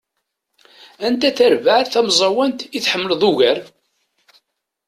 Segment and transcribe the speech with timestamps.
[1.05, 3.59] Anta tarbaεt tamẓawant i tḥemmleḍ ugar?